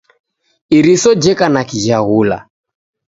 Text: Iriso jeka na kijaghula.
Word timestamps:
Iriso 0.77 1.11
jeka 1.23 1.47
na 1.53 1.61
kijaghula. 1.69 2.37